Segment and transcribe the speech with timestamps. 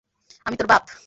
[0.45, 0.83] আমি তোর বাপ।